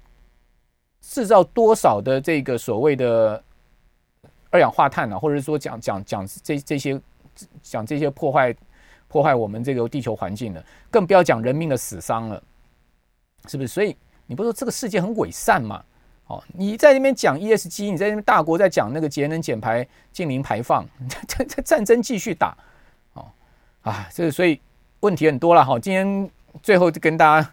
[1.01, 3.43] 制造多少的这个所谓的
[4.51, 7.01] 二氧化碳啊，或者说讲讲讲这这些
[7.63, 8.55] 讲这些破坏
[9.09, 12.43] 破坏我们这个地球环境的，更不要讲人命的死伤了，
[13.47, 13.69] 是不是？
[13.69, 13.97] 所以
[14.27, 15.83] 你不说这个世界很伪善吗？
[16.27, 20.85] 哦，你在那边讲 ESG，你在那边大国在讲那个节能减排、净零排放，
[21.29, 22.57] 这这战争继续打，
[23.13, 23.27] 哦
[23.83, 24.61] 啊，这所以
[25.01, 25.79] 问题很多了哈。
[25.79, 26.31] 今天
[26.65, 27.49] 最后就跟大家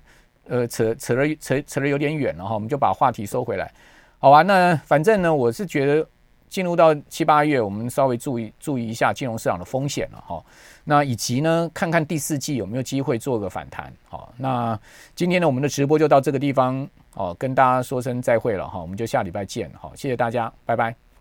[0.48, 3.72] 呃扯扯了扯扯了有点远了哈，我们就把话题收回来，
[4.20, 4.42] 好吧？
[4.42, 6.08] 那反正呢，我是觉得。
[6.50, 10.46] 进入到七八月，我们稍微注意注意一下金融市场的风险了哈。
[10.84, 13.92] 那以及呢，看看第四季有没有机会做个反弹。
[14.08, 14.80] 好，那
[15.16, 18.80] 今天呢，我们的直播就到这个地方哦，跟大家说声再会了哈。
[18.80, 19.68] 我们就下礼拜见。
[19.74, 21.13] 好，谢谢大家，拜拜。